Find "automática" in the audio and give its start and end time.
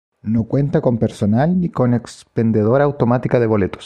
2.85-3.39